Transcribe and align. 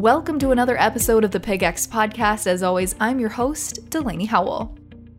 Welcome 0.00 0.38
to 0.38 0.50
another 0.50 0.80
episode 0.80 1.24
of 1.24 1.30
the 1.30 1.38
PigX 1.38 1.86
podcast. 1.86 2.46
As 2.46 2.62
always, 2.62 2.94
I'm 3.00 3.20
your 3.20 3.28
host, 3.28 3.90
Delaney 3.90 4.24
Howell. 4.24 4.74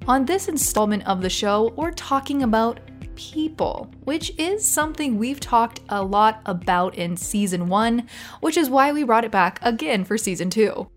On 0.07 0.25
this 0.25 0.47
installment 0.47 1.05
of 1.05 1.21
the 1.21 1.29
show, 1.29 1.71
we're 1.77 1.91
talking 1.91 2.41
about 2.41 2.79
people, 3.13 3.93
which 4.05 4.31
is 4.39 4.67
something 4.67 5.19
we've 5.19 5.39
talked 5.39 5.81
a 5.89 6.01
lot 6.01 6.41
about 6.47 6.95
in 6.95 7.15
season 7.15 7.67
one, 7.67 8.07
which 8.39 8.57
is 8.57 8.71
why 8.71 8.91
we 8.91 9.03
brought 9.03 9.23
it 9.23 9.29
back 9.29 9.59
again 9.61 10.03
for 10.03 10.17
season 10.17 10.49
two. 10.49 10.89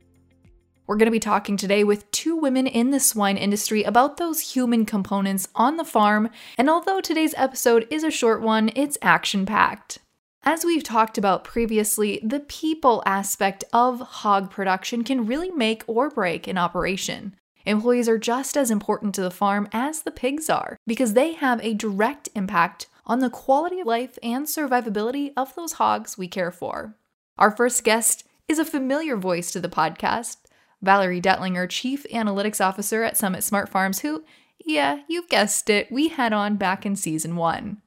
We're 0.87 0.97
going 0.97 1.09
to 1.09 1.11
be 1.11 1.21
talking 1.21 1.59
today 1.59 1.85
with 1.85 2.11
two 2.11 2.37
women 2.37 2.67
in 2.67 2.91
the 2.91 3.01
swine 3.01 3.37
industry 3.37 3.83
about 3.83 4.17
those 4.17 4.55
human 4.55 4.87
components 4.87 5.49
on 5.55 5.77
the 5.77 5.85
farm, 5.85 6.31
and 6.57 6.71
although 6.71 7.03
today's 7.03 7.35
episode 7.37 7.87
is 7.91 8.03
a 8.03 8.11
short 8.11 8.41
one, 8.41 8.71
it's 8.75 8.97
action 9.03 9.45
packed. 9.45 9.99
As 10.47 10.63
we've 10.63 10.85
talked 10.85 11.17
about 11.17 11.43
previously, 11.43 12.21
the 12.23 12.41
people 12.41 13.03
aspect 13.07 13.65
of 13.73 14.01
hog 14.01 14.51
production 14.51 15.03
can 15.03 15.25
really 15.25 15.51
make 15.51 15.83
or 15.87 16.11
break 16.11 16.47
an 16.47 16.59
operation. 16.59 17.35
Employees 17.65 18.11
are 18.11 18.19
just 18.19 18.55
as 18.55 18.71
important 18.71 19.15
to 19.15 19.23
the 19.23 19.31
farm 19.31 19.67
as 19.73 20.03
the 20.03 20.11
pigs 20.11 20.51
are 20.51 20.77
because 20.87 21.15
they 21.15 21.33
have 21.33 21.65
a 21.65 21.73
direct 21.73 22.29
impact 22.35 22.89
on 23.07 23.21
the 23.21 23.31
quality 23.31 23.81
of 23.81 23.87
life 23.87 24.19
and 24.23 24.45
survivability 24.45 25.33
of 25.35 25.55
those 25.55 25.73
hogs 25.73 26.19
we 26.19 26.29
care 26.29 26.53
for. 26.53 26.95
Our 27.39 27.51
first 27.51 27.83
guest 27.83 28.29
is 28.47 28.59
a 28.59 28.67
familiar 28.67 29.17
voice 29.17 29.51
to 29.53 29.61
the 29.61 29.71
podcast, 29.71 30.37
Valerie 30.83 31.23
Duttlinger, 31.23 31.71
Chief 31.71 32.05
Analytics 32.13 32.63
Officer 32.63 33.03
at 33.03 33.17
Summit 33.17 33.45
Smart 33.45 33.71
Farms, 33.71 34.01
who, 34.01 34.25
yeah, 34.63 35.01
you've 35.09 35.31
guessed 35.31 35.71
it, 35.71 35.91
we 35.91 36.09
had 36.09 36.35
on 36.35 36.57
back 36.57 36.85
in 36.85 36.97
season 36.97 37.35
one. 37.35 37.81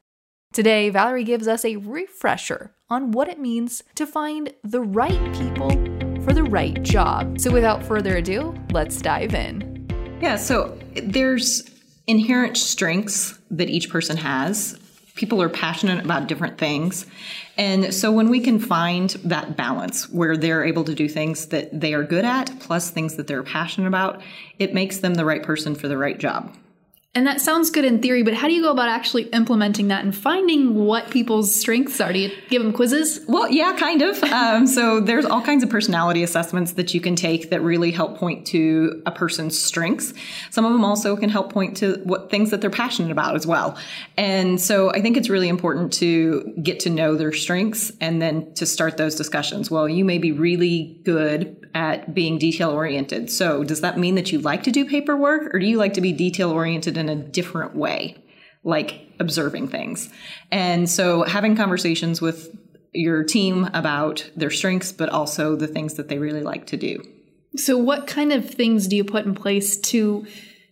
Today, 0.57 0.89
Valerie 0.89 1.23
gives 1.23 1.47
us 1.47 1.63
a 1.63 1.75
refresher 1.75 2.71
on 2.89 3.11
what 3.11 3.27
it 3.27 3.37
means 3.37 3.83
to 3.93 4.07
find 4.07 4.51
the 4.63 4.81
right 4.81 5.21
people 5.35 5.69
for 6.23 6.33
the 6.33 6.41
right 6.41 6.81
job. 6.81 7.39
So, 7.39 7.51
without 7.51 7.83
further 7.83 8.17
ado, 8.17 8.55
let's 8.71 8.99
dive 8.99 9.35
in. 9.35 9.87
Yeah, 10.19 10.35
so 10.35 10.75
there's 10.95 11.69
inherent 12.07 12.57
strengths 12.57 13.37
that 13.51 13.69
each 13.69 13.91
person 13.91 14.17
has. 14.17 14.79
People 15.13 15.43
are 15.43 15.49
passionate 15.49 16.03
about 16.03 16.25
different 16.25 16.57
things. 16.57 17.05
And 17.59 17.93
so, 17.93 18.11
when 18.11 18.27
we 18.27 18.39
can 18.39 18.57
find 18.57 19.11
that 19.25 19.57
balance 19.57 20.09
where 20.09 20.35
they're 20.35 20.65
able 20.65 20.85
to 20.85 20.95
do 20.95 21.07
things 21.07 21.49
that 21.49 21.79
they 21.79 21.93
are 21.93 22.03
good 22.03 22.25
at, 22.25 22.51
plus 22.59 22.89
things 22.89 23.15
that 23.17 23.27
they're 23.27 23.43
passionate 23.43 23.89
about, 23.89 24.23
it 24.57 24.73
makes 24.73 24.97
them 24.97 25.13
the 25.13 25.23
right 25.23 25.43
person 25.43 25.75
for 25.75 25.87
the 25.87 25.99
right 25.99 26.17
job. 26.17 26.51
And 27.15 27.25
that 27.25 27.41
sounds 27.41 27.71
good 27.71 27.83
in 27.83 27.99
theory, 27.99 28.21
but 28.21 28.35
how 28.35 28.47
do 28.47 28.53
you 28.53 28.61
go 28.61 28.71
about 28.71 28.89
actually 28.89 29.23
implementing 29.29 29.87
that 29.87 30.03
and 30.03 30.15
finding 30.15 30.75
what 30.75 31.09
people's 31.09 31.53
strengths 31.53 31.99
are? 31.99 32.13
Do 32.13 32.19
you 32.19 32.31
give 32.49 32.61
them 32.61 32.71
quizzes? 32.71 33.21
Well, 33.27 33.49
yeah, 33.49 33.75
kind 33.75 34.01
of. 34.01 34.23
Um, 34.37 34.67
so 34.67 34.99
there's 34.99 35.25
all 35.25 35.41
kinds 35.41 35.63
of 35.63 35.69
personality 35.69 36.21
assessments 36.21 36.73
that 36.73 36.93
you 36.93 37.01
can 37.01 37.15
take 37.15 37.49
that 37.49 37.59
really 37.61 37.91
help 37.91 38.19
point 38.19 38.45
to 38.47 39.01
a 39.07 39.11
person's 39.11 39.59
strengths. 39.59 40.13
Some 40.51 40.63
of 40.63 40.73
them 40.73 40.85
also 40.85 41.17
can 41.17 41.29
help 41.29 41.51
point 41.51 41.75
to 41.77 41.95
what 42.03 42.29
things 42.29 42.51
that 42.51 42.61
they're 42.61 42.69
passionate 42.69 43.11
about 43.11 43.35
as 43.35 43.47
well. 43.47 43.77
And 44.15 44.61
so 44.61 44.91
I 44.91 45.01
think 45.01 45.17
it's 45.17 45.27
really 45.27 45.49
important 45.49 45.91
to 45.93 46.53
get 46.61 46.79
to 46.81 46.91
know 46.91 47.15
their 47.15 47.33
strengths 47.33 47.91
and 47.99 48.21
then 48.21 48.53
to 48.55 48.65
start 48.67 48.97
those 48.97 49.15
discussions. 49.15 49.71
Well, 49.71 49.89
you 49.89 50.05
may 50.05 50.19
be 50.19 50.31
really 50.31 51.01
good 51.03 51.66
at 51.77 52.11
being 52.15 52.39
detail 52.39 52.71
oriented. 52.71 53.29
So, 53.29 53.63
does 53.63 53.81
that 53.81 53.99
mean 53.99 54.15
that 54.15 54.31
you 54.31 54.39
like 54.39 54.63
to 54.63 54.71
do 54.71 54.83
paperwork 54.83 55.53
or 55.53 55.59
do 55.59 55.67
you 55.67 55.77
like 55.77 55.93
to 55.93 56.01
be 56.01 56.11
detail 56.11 56.49
oriented 56.49 56.97
in 56.97 57.07
a 57.07 57.15
different 57.15 57.75
way, 57.75 58.17
like 58.63 58.99
observing 59.19 59.67
things? 59.67 60.09
And 60.51 60.89
so, 60.89 61.21
having 61.21 61.55
conversations 61.55 62.19
with 62.19 62.49
your 62.93 63.23
team 63.23 63.69
about 63.75 64.27
their 64.35 64.49
strengths, 64.49 64.91
but 64.91 65.09
also 65.09 65.55
the 65.55 65.67
things 65.67 65.93
that 65.93 66.07
they 66.07 66.17
really 66.17 66.41
like 66.41 66.65
to 66.67 66.77
do. 66.77 67.03
So, 67.55 67.77
what 67.77 68.07
kind 68.07 68.33
of 68.33 68.49
things 68.49 68.87
do 68.87 68.95
you 68.95 69.03
put 69.03 69.25
in 69.25 69.35
place 69.35 69.77
to 69.91 70.25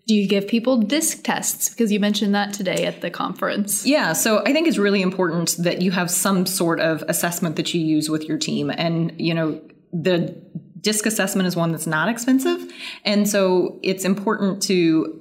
do 0.08 0.16
you 0.16 0.28
give 0.28 0.48
people 0.48 0.78
disc 0.78 1.24
tests? 1.24 1.70
Because 1.70 1.92
you 1.92 2.00
mentioned 2.00 2.34
that 2.34 2.52
today 2.52 2.86
at 2.86 3.02
the 3.02 3.12
conference. 3.12 3.86
Yeah, 3.86 4.14
so 4.14 4.42
I 4.44 4.54
think 4.54 4.68
it's 4.68 4.80
really 4.80 5.04
important 5.04 5.56
that 5.60 5.84
you 5.84 5.92
have 5.92 6.10
some 6.10 6.48
sort 6.48 6.80
of 6.80 7.04
assessment 7.08 7.58
that 7.58 7.76
you 7.76 7.82
use 7.82 8.10
with 8.10 8.24
your 8.24 8.38
team. 8.38 8.72
And, 8.72 9.14
you 9.20 9.34
know, 9.34 9.62
the 9.92 10.36
disc 10.86 11.08
assessment 11.08 11.48
is 11.48 11.56
one 11.56 11.72
that's 11.72 11.88
not 11.88 12.08
expensive. 12.08 12.72
And 13.04 13.28
so 13.28 13.80
it's 13.82 14.06
important 14.06 14.62
to 14.64 15.20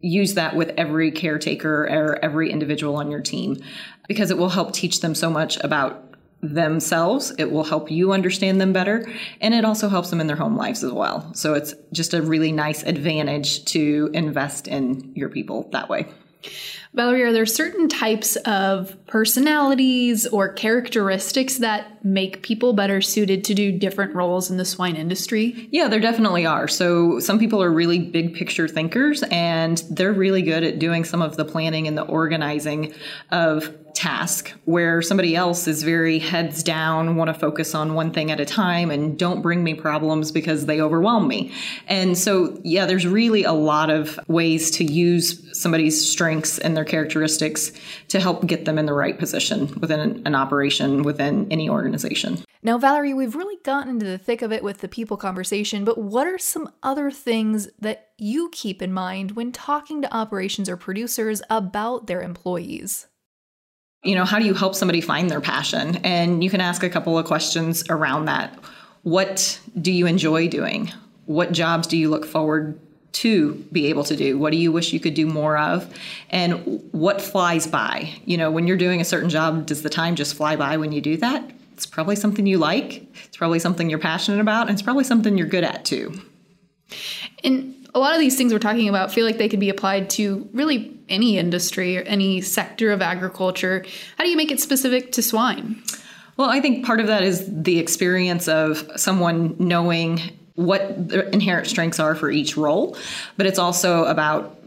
use 0.00 0.34
that 0.34 0.56
with 0.56 0.70
every 0.76 1.12
caretaker 1.12 1.84
or 1.84 2.18
every 2.24 2.50
individual 2.50 2.96
on 2.96 3.08
your 3.08 3.20
team 3.20 3.56
because 4.08 4.32
it 4.32 4.36
will 4.36 4.48
help 4.48 4.72
teach 4.72 5.00
them 5.00 5.14
so 5.14 5.30
much 5.30 5.58
about 5.62 6.12
themselves. 6.42 7.32
It 7.38 7.52
will 7.52 7.62
help 7.62 7.88
you 7.88 8.12
understand 8.12 8.60
them 8.60 8.72
better. 8.72 9.08
And 9.40 9.54
it 9.54 9.64
also 9.64 9.88
helps 9.88 10.10
them 10.10 10.20
in 10.20 10.26
their 10.26 10.36
home 10.36 10.56
lives 10.56 10.82
as 10.82 10.90
well. 10.90 11.32
So 11.34 11.54
it's 11.54 11.72
just 11.92 12.12
a 12.12 12.20
really 12.20 12.50
nice 12.50 12.82
advantage 12.82 13.64
to 13.66 14.10
invest 14.12 14.66
in 14.66 15.12
your 15.14 15.28
people 15.28 15.68
that 15.70 15.88
way. 15.88 16.08
Valerie, 16.92 17.22
are 17.22 17.32
there 17.32 17.46
certain 17.46 17.88
types 17.88 18.34
of 18.36 18.96
personalities 19.06 20.26
or 20.26 20.52
characteristics 20.52 21.58
that 21.58 22.04
make 22.04 22.42
people 22.42 22.72
better 22.72 23.00
suited 23.00 23.44
to 23.44 23.54
do 23.54 23.70
different 23.70 24.14
roles 24.14 24.50
in 24.50 24.56
the 24.56 24.64
swine 24.64 24.96
industry? 24.96 25.68
Yeah, 25.70 25.86
there 25.86 26.00
definitely 26.00 26.46
are. 26.46 26.66
So, 26.66 27.20
some 27.20 27.38
people 27.38 27.62
are 27.62 27.70
really 27.70 27.98
big 27.98 28.34
picture 28.34 28.66
thinkers 28.66 29.22
and 29.30 29.78
they're 29.90 30.12
really 30.12 30.42
good 30.42 30.64
at 30.64 30.78
doing 30.80 31.04
some 31.04 31.22
of 31.22 31.36
the 31.36 31.44
planning 31.44 31.86
and 31.86 31.96
the 31.96 32.02
organizing 32.02 32.92
of 33.30 33.72
task 33.94 34.52
where 34.64 35.02
somebody 35.02 35.36
else 35.36 35.66
is 35.68 35.82
very 35.82 36.18
heads 36.18 36.62
down, 36.62 37.16
want 37.16 37.28
to 37.28 37.34
focus 37.34 37.74
on 37.74 37.94
one 37.94 38.12
thing 38.12 38.30
at 38.30 38.40
a 38.40 38.44
time, 38.44 38.90
and 38.90 39.18
don't 39.18 39.42
bring 39.42 39.62
me 39.62 39.74
problems 39.74 40.32
because 40.32 40.66
they 40.66 40.80
overwhelm 40.80 41.28
me. 41.28 41.52
And 41.86 42.16
so, 42.16 42.58
yeah, 42.64 42.86
there's 42.86 43.06
really 43.06 43.44
a 43.44 43.52
lot 43.52 43.90
of 43.90 44.18
ways 44.28 44.70
to 44.72 44.84
use 44.84 45.46
somebody's 45.58 46.10
strengths 46.10 46.58
and 46.58 46.76
their 46.76 46.84
characteristics 46.84 47.72
to 48.08 48.20
help 48.20 48.46
get 48.46 48.64
them 48.64 48.78
in 48.78 48.86
the 48.86 48.94
right 48.94 49.18
position 49.18 49.78
within 49.80 50.22
an 50.26 50.34
operation, 50.34 51.02
within 51.02 51.46
any 51.50 51.68
organization. 51.68 52.42
Now, 52.62 52.76
Valerie, 52.76 53.14
we've 53.14 53.36
really 53.36 53.58
gotten 53.64 53.88
into 53.88 54.04
the 54.04 54.18
thick 54.18 54.42
of 54.42 54.52
it 54.52 54.62
with 54.62 54.78
the 54.78 54.88
people 54.88 55.16
conversation, 55.16 55.84
but 55.84 55.96
what 55.96 56.26
are 56.26 56.38
some 56.38 56.70
other 56.82 57.10
things 57.10 57.68
that 57.78 58.08
you 58.18 58.50
keep 58.52 58.82
in 58.82 58.92
mind 58.92 59.32
when 59.32 59.50
talking 59.50 60.02
to 60.02 60.14
operations 60.14 60.68
or 60.68 60.76
producers 60.76 61.40
about 61.48 62.06
their 62.06 62.20
employees? 62.20 63.06
You 64.02 64.14
know, 64.14 64.24
how 64.24 64.38
do 64.38 64.44
you 64.44 64.54
help 64.54 64.74
somebody 64.74 65.00
find 65.00 65.30
their 65.30 65.40
passion? 65.40 65.96
And 66.04 66.42
you 66.42 66.50
can 66.50 66.60
ask 66.60 66.82
a 66.82 66.90
couple 66.90 67.18
of 67.18 67.26
questions 67.26 67.84
around 67.90 68.26
that. 68.26 68.58
What 69.02 69.60
do 69.80 69.92
you 69.92 70.06
enjoy 70.06 70.48
doing? 70.48 70.90
What 71.26 71.52
jobs 71.52 71.86
do 71.86 71.96
you 71.96 72.08
look 72.10 72.26
forward 72.26 72.78
to 73.12 73.54
be 73.72 73.86
able 73.86 74.04
to 74.04 74.16
do? 74.16 74.38
What 74.38 74.52
do 74.52 74.56
you 74.56 74.72
wish 74.72 74.92
you 74.92 75.00
could 75.00 75.14
do 75.14 75.26
more 75.26 75.58
of? 75.58 75.92
And 76.30 76.82
what 76.92 77.20
flies 77.20 77.66
by? 77.66 78.12
You 78.24 78.36
know, 78.36 78.50
when 78.50 78.66
you're 78.66 78.76
doing 78.76 79.00
a 79.00 79.04
certain 79.04 79.30
job, 79.30 79.66
does 79.66 79.82
the 79.82 79.90
time 79.90 80.16
just 80.16 80.34
fly 80.34 80.56
by 80.56 80.76
when 80.76 80.92
you 80.92 81.00
do 81.00 81.16
that? 81.18 81.50
It's 81.72 81.86
probably 81.86 82.16
something 82.16 82.46
you 82.46 82.58
like. 82.58 83.06
It's 83.24 83.36
probably 83.36 83.58
something 83.58 83.90
you're 83.90 83.98
passionate 83.98 84.40
about, 84.40 84.68
and 84.68 84.70
it's 84.70 84.82
probably 84.82 85.04
something 85.04 85.36
you're 85.36 85.46
good 85.46 85.64
at 85.64 85.84
too. 85.84 86.20
And 87.42 87.74
a 87.94 87.98
lot 87.98 88.14
of 88.14 88.20
these 88.20 88.36
things 88.36 88.52
we're 88.52 88.58
talking 88.58 88.88
about 88.88 89.12
feel 89.12 89.26
like 89.26 89.38
they 89.38 89.48
could 89.48 89.60
be 89.60 89.70
applied 89.70 90.10
to 90.10 90.48
really 90.52 90.98
any 91.08 91.38
industry 91.38 91.98
or 91.98 92.02
any 92.02 92.40
sector 92.40 92.92
of 92.92 93.02
agriculture. 93.02 93.84
How 94.16 94.24
do 94.24 94.30
you 94.30 94.36
make 94.36 94.50
it 94.50 94.60
specific 94.60 95.12
to 95.12 95.22
swine? 95.22 95.82
Well, 96.36 96.48
I 96.48 96.60
think 96.60 96.86
part 96.86 97.00
of 97.00 97.08
that 97.08 97.22
is 97.22 97.44
the 97.46 97.78
experience 97.78 98.48
of 98.48 98.88
someone 98.96 99.56
knowing 99.58 100.20
what 100.54 101.08
the 101.08 101.28
inherent 101.30 101.66
strengths 101.66 101.98
are 101.98 102.14
for 102.14 102.30
each 102.30 102.56
role, 102.56 102.96
but 103.36 103.46
it's 103.46 103.58
also 103.58 104.04
about 104.04 104.59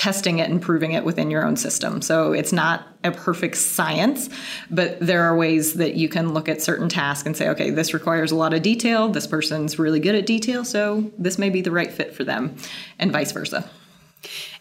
testing 0.00 0.38
it 0.38 0.48
and 0.48 0.62
proving 0.62 0.92
it 0.92 1.04
within 1.04 1.30
your 1.30 1.44
own 1.44 1.56
system. 1.56 2.00
So 2.00 2.32
it's 2.32 2.54
not 2.54 2.88
a 3.04 3.12
perfect 3.12 3.58
science, 3.58 4.30
but 4.70 4.98
there 4.98 5.24
are 5.24 5.36
ways 5.36 5.74
that 5.74 5.94
you 5.94 6.08
can 6.08 6.32
look 6.32 6.48
at 6.48 6.62
certain 6.62 6.88
tasks 6.88 7.26
and 7.26 7.36
say, 7.36 7.50
okay, 7.50 7.68
this 7.68 7.92
requires 7.92 8.32
a 8.32 8.34
lot 8.34 8.54
of 8.54 8.62
detail. 8.62 9.10
This 9.10 9.26
person's 9.26 9.78
really 9.78 10.00
good 10.00 10.14
at 10.14 10.24
detail, 10.24 10.64
so 10.64 11.10
this 11.18 11.36
may 11.36 11.50
be 11.50 11.60
the 11.60 11.70
right 11.70 11.92
fit 11.92 12.14
for 12.14 12.24
them, 12.24 12.56
and 12.98 13.12
vice 13.12 13.30
versa. 13.32 13.68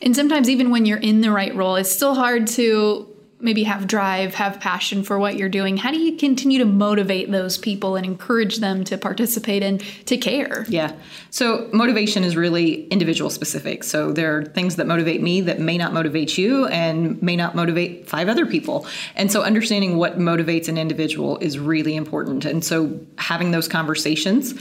And 0.02 0.14
sometimes, 0.14 0.50
even 0.50 0.72
when 0.72 0.86
you're 0.86 0.98
in 0.98 1.22
the 1.22 1.32
right 1.32 1.56
role, 1.56 1.78
it's 1.78 1.90
still 1.90 2.16
hard 2.16 2.46
to 2.48 3.08
maybe 3.42 3.64
have 3.64 3.88
drive, 3.88 4.34
have 4.34 4.60
passion 4.60 5.02
for 5.02 5.18
what 5.18 5.38
you're 5.38 5.50
doing, 5.50 5.78
how 5.78 5.92
do 5.92 5.98
you 5.98 6.18
continue 6.18 6.60
to 6.60 6.66
motivate 6.66 7.32
those 7.32 7.58
people 7.58 7.96
and 7.96 8.06
encourage 8.06 8.58
them 8.58 8.84
to 8.84 8.98
participate 8.98 9.64
and 9.64 9.80
to 10.06 10.18
care? 10.18 10.66
Yeah. 10.68 10.94
So 11.30 11.70
motivation 11.72 12.24
is 12.24 12.36
really 12.36 12.86
individual 12.88 13.30
specific. 13.30 13.84
So 13.84 14.12
there 14.12 14.38
are 14.38 14.46
things 14.46 14.76
that 14.76 14.88
motivate 14.88 15.22
me 15.22 15.42
that 15.42 15.60
may 15.60 15.78
not 15.78 15.94
motivate 15.94 16.38
you 16.38 16.68
and 16.68 17.22
may 17.22 17.36
not 17.36 17.56
motivate 17.56 18.10
five 18.10 18.28
other 18.28 18.46
people. 18.46 18.86
And 19.16 19.32
so 19.32 19.42
understanding 19.42 19.98
what 19.98 20.20
motivates 20.20 20.68
an 20.68 20.78
individual 20.78 21.38
is 21.38 21.58
really 21.58 21.96
important. 21.96 22.44
And 22.44 22.64
so 22.64 23.00
having 23.18 23.52
those 23.52 23.68
conversations 23.68 24.54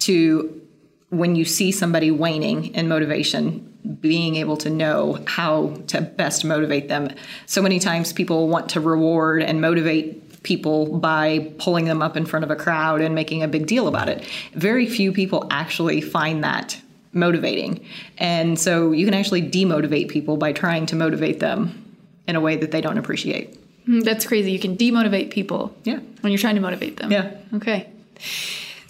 to 0.00 0.60
when 1.08 1.36
you 1.36 1.44
see 1.44 1.72
somebody 1.72 2.10
waning 2.10 2.74
in 2.74 2.86
motivation, 2.86 3.69
being 4.00 4.36
able 4.36 4.56
to 4.58 4.70
know 4.70 5.18
how 5.26 5.74
to 5.88 6.00
best 6.00 6.44
motivate 6.44 6.88
them. 6.88 7.08
So 7.46 7.62
many 7.62 7.78
times 7.78 8.12
people 8.12 8.48
want 8.48 8.68
to 8.70 8.80
reward 8.80 9.42
and 9.42 9.60
motivate 9.60 10.42
people 10.42 10.98
by 10.98 11.52
pulling 11.58 11.84
them 11.84 12.02
up 12.02 12.16
in 12.16 12.24
front 12.24 12.44
of 12.44 12.50
a 12.50 12.56
crowd 12.56 13.00
and 13.00 13.14
making 13.14 13.42
a 13.42 13.48
big 13.48 13.66
deal 13.66 13.88
about 13.88 14.08
it. 14.08 14.24
Very 14.54 14.86
few 14.86 15.12
people 15.12 15.46
actually 15.50 16.00
find 16.00 16.42
that 16.44 16.80
motivating. 17.12 17.84
And 18.18 18.58
so 18.58 18.92
you 18.92 19.04
can 19.04 19.14
actually 19.14 19.42
demotivate 19.42 20.08
people 20.08 20.36
by 20.36 20.52
trying 20.52 20.86
to 20.86 20.96
motivate 20.96 21.40
them 21.40 21.96
in 22.28 22.36
a 22.36 22.40
way 22.40 22.56
that 22.56 22.70
they 22.70 22.80
don't 22.80 22.98
appreciate. 22.98 23.56
Hmm, 23.86 24.00
that's 24.00 24.26
crazy. 24.26 24.52
You 24.52 24.58
can 24.58 24.76
demotivate 24.76 25.30
people. 25.30 25.74
Yeah. 25.84 25.98
When 26.20 26.32
you're 26.32 26.38
trying 26.38 26.54
to 26.54 26.60
motivate 26.60 26.98
them. 26.98 27.10
Yeah. 27.10 27.36
Okay. 27.54 27.88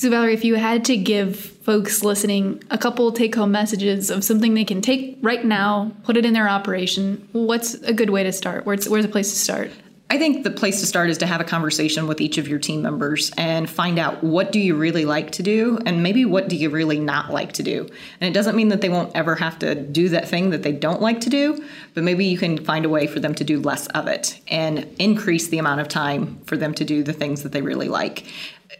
So, 0.00 0.08
Valerie, 0.08 0.32
if 0.32 0.46
you 0.46 0.54
had 0.54 0.86
to 0.86 0.96
give 0.96 1.38
folks 1.38 2.02
listening 2.02 2.64
a 2.70 2.78
couple 2.78 3.12
take 3.12 3.34
home 3.34 3.52
messages 3.52 4.08
of 4.08 4.24
something 4.24 4.54
they 4.54 4.64
can 4.64 4.80
take 4.80 5.18
right 5.20 5.44
now, 5.44 5.92
put 6.04 6.16
it 6.16 6.24
in 6.24 6.32
their 6.32 6.48
operation, 6.48 7.28
what's 7.32 7.74
a 7.74 7.92
good 7.92 8.08
way 8.08 8.22
to 8.22 8.32
start? 8.32 8.64
Where's, 8.64 8.88
where's 8.88 9.04
a 9.04 9.08
place 9.08 9.30
to 9.30 9.38
start? 9.38 9.70
I 10.08 10.16
think 10.16 10.42
the 10.42 10.50
place 10.50 10.80
to 10.80 10.86
start 10.86 11.10
is 11.10 11.18
to 11.18 11.26
have 11.26 11.42
a 11.42 11.44
conversation 11.44 12.06
with 12.06 12.20
each 12.20 12.38
of 12.38 12.48
your 12.48 12.58
team 12.58 12.80
members 12.80 13.30
and 13.36 13.68
find 13.68 13.98
out 13.98 14.24
what 14.24 14.52
do 14.52 14.58
you 14.58 14.74
really 14.74 15.04
like 15.04 15.32
to 15.32 15.42
do 15.42 15.78
and 15.84 16.02
maybe 16.02 16.24
what 16.24 16.48
do 16.48 16.56
you 16.56 16.70
really 16.70 16.98
not 16.98 17.30
like 17.30 17.52
to 17.52 17.62
do. 17.62 17.86
And 18.20 18.28
it 18.28 18.32
doesn't 18.32 18.56
mean 18.56 18.68
that 18.70 18.80
they 18.80 18.88
won't 18.88 19.14
ever 19.14 19.34
have 19.34 19.58
to 19.58 19.74
do 19.74 20.08
that 20.08 20.26
thing 20.26 20.48
that 20.50 20.62
they 20.62 20.72
don't 20.72 21.02
like 21.02 21.20
to 21.20 21.30
do, 21.30 21.62
but 21.92 22.04
maybe 22.04 22.24
you 22.24 22.38
can 22.38 22.64
find 22.64 22.86
a 22.86 22.88
way 22.88 23.06
for 23.06 23.20
them 23.20 23.34
to 23.34 23.44
do 23.44 23.60
less 23.60 23.86
of 23.88 24.08
it 24.08 24.40
and 24.48 24.88
increase 24.98 25.48
the 25.48 25.58
amount 25.58 25.82
of 25.82 25.88
time 25.88 26.40
for 26.46 26.56
them 26.56 26.72
to 26.74 26.84
do 26.86 27.02
the 27.02 27.12
things 27.12 27.42
that 27.42 27.52
they 27.52 27.60
really 27.60 27.88
like. 27.88 28.24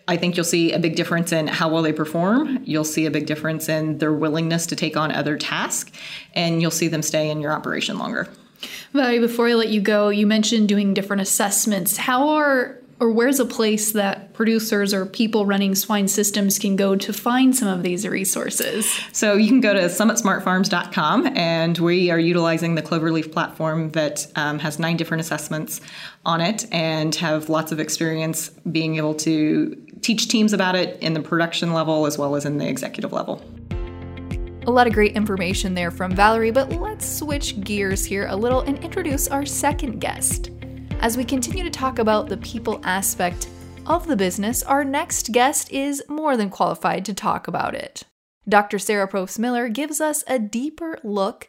I 0.09 0.17
think 0.17 0.37
you'll 0.37 0.45
see 0.45 0.73
a 0.73 0.79
big 0.79 0.97
difference 0.97 1.33
in 1.33 1.47
how 1.47 1.69
well 1.69 1.83
they 1.83 1.93
perform. 1.93 2.61
You'll 2.65 2.85
see 2.85 3.07
a 3.07 3.11
big 3.11 3.27
difference 3.27 3.69
in 3.69 3.99
their 3.99 4.13
willingness 4.13 4.67
to 4.67 4.77
take 4.77 4.97
on 4.97 5.13
other 5.13 5.37
tasks, 5.37 5.93
and 6.35 6.61
you'll 6.61 6.71
see 6.71 6.89
them 6.89 7.03
stay 7.03 7.31
in 7.31 7.41
your 7.41 7.53
operation 7.53 7.99
longer. 7.99 8.29
Valerie, 8.93 9.21
before 9.21 9.49
I 9.49 9.55
let 9.55 9.69
you 9.69 9.81
go, 9.81 10.09
you 10.09 10.27
mentioned 10.27 10.69
doing 10.69 10.95
different 10.95 11.23
assessments. 11.23 11.97
How 11.97 12.31
are 12.31 12.80
or 13.01 13.11
where's 13.11 13.41
a 13.41 13.47
place 13.47 13.93
that 13.93 14.35
producers 14.35 14.93
or 14.93 15.07
people 15.07 15.47
running 15.47 15.75
swine 15.75 16.07
systems 16.07 16.59
can 16.59 16.77
go 16.77 16.95
to 16.95 17.13
find 17.15 17.57
some 17.57 17.67
of 17.67 17.83
these 17.83 18.07
resources? 18.07 18.87
So 19.13 19.35
you 19.35 19.49
can 19.49 19.61
go 19.61 19.73
to 19.73 19.81
summitsmartfarms.com, 19.81 21.29
and 21.35 21.79
we 21.79 22.11
are 22.11 22.19
utilizing 22.19 22.75
the 22.75 22.83
Cloverleaf 22.83 23.33
platform 23.33 23.91
that 23.93 24.27
um, 24.37 24.59
has 24.59 24.79
nine 24.79 24.99
different 24.99 25.23
assessments 25.23 25.81
on 26.27 26.43
it 26.43 26.67
and 26.73 27.15
have 27.15 27.49
lots 27.49 27.73
of 27.73 27.81
experience 27.81 28.51
being 28.71 28.97
able 28.97 29.15
to 29.15 29.75
teach 30.03 30.29
teams 30.29 30.53
about 30.53 30.75
it 30.75 31.03
in 31.03 31.15
the 31.15 31.21
production 31.21 31.73
level 31.73 32.05
as 32.05 32.19
well 32.19 32.37
as 32.37 32.45
in 32.45 32.59
the 32.59 32.69
executive 32.69 33.13
level. 33.13 33.43
A 34.67 34.71
lot 34.71 34.87
of 34.87 34.93
great 34.93 35.17
information 35.17 35.73
there 35.73 35.91
from 35.91 36.15
Valerie, 36.15 36.51
but 36.51 36.71
let's 36.71 37.09
switch 37.09 37.59
gears 37.63 38.05
here 38.05 38.27
a 38.27 38.37
little 38.37 38.61
and 38.61 38.79
introduce 38.85 39.27
our 39.27 39.47
second 39.47 40.01
guest. 40.01 40.51
As 41.01 41.17
we 41.17 41.25
continue 41.25 41.65
to 41.65 41.71
talk 41.71 41.99
about 41.99 42.29
the 42.29 42.37
people 42.37 42.79
aspect 42.85 43.49
of 43.87 44.07
the 44.07 44.17
business, 44.17 44.63
our 44.63 44.85
next 44.85 45.33
guest 45.33 45.73
is 45.73 46.03
more 46.11 46.37
than 46.37 46.51
qualified 46.51 47.07
to 47.07 47.15
talk 47.15 47.49
about 47.49 47.75
it. 47.75 48.05
Dr. 48.47 48.79
Sarah 48.79 49.09
Probst 49.09 49.39
Miller 49.39 49.71
gives 49.71 50.03
us 50.03 50.23
a 50.27 50.39
deeper 50.39 50.99
look 51.03 51.49